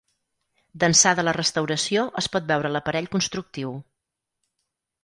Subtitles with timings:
[0.83, 3.79] D'ençà de la restauració es pot veure l'aparell constructiu.